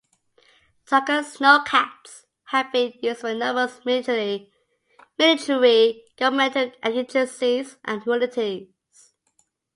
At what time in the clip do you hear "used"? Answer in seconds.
3.03-3.21